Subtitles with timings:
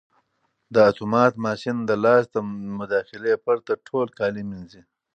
[0.73, 2.41] دا اتومات ماشین د لاس له
[2.79, 4.81] مداخلې پرته ټول کالي مینځي.